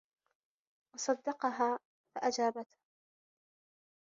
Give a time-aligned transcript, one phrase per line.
[0.95, 1.79] وَصَدَّقَهَا
[2.15, 2.77] فَأَجَابَتْهُ